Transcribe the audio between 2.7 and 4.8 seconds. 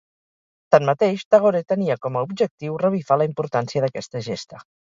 revifar la importància d'aquesta gesta.